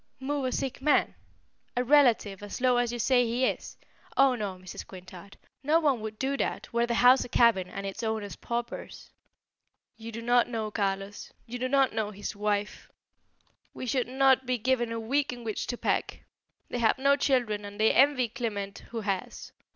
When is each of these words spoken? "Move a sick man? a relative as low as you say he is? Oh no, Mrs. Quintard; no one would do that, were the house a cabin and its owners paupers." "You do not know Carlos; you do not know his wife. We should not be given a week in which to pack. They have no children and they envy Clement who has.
"Move 0.19 0.45
a 0.45 0.51
sick 0.51 0.81
man? 0.81 1.13
a 1.77 1.83
relative 1.83 2.41
as 2.41 2.59
low 2.59 2.77
as 2.77 2.91
you 2.91 2.97
say 2.97 3.23
he 3.23 3.45
is? 3.45 3.77
Oh 4.17 4.33
no, 4.33 4.55
Mrs. 4.55 4.87
Quintard; 4.87 5.37
no 5.63 5.79
one 5.79 6.01
would 6.01 6.17
do 6.17 6.35
that, 6.37 6.73
were 6.73 6.87
the 6.87 6.95
house 6.95 7.23
a 7.23 7.29
cabin 7.29 7.67
and 7.69 7.85
its 7.85 8.01
owners 8.01 8.35
paupers." 8.35 9.11
"You 9.97 10.11
do 10.11 10.23
not 10.23 10.49
know 10.49 10.71
Carlos; 10.71 11.31
you 11.45 11.59
do 11.59 11.67
not 11.69 11.93
know 11.93 12.09
his 12.09 12.35
wife. 12.35 12.89
We 13.75 13.85
should 13.85 14.07
not 14.07 14.47
be 14.47 14.57
given 14.57 14.91
a 14.91 14.99
week 14.99 15.31
in 15.31 15.43
which 15.43 15.67
to 15.67 15.77
pack. 15.77 16.21
They 16.67 16.79
have 16.79 16.97
no 16.97 17.15
children 17.15 17.63
and 17.63 17.79
they 17.79 17.93
envy 17.93 18.27
Clement 18.27 18.79
who 18.89 19.01
has. 19.01 19.51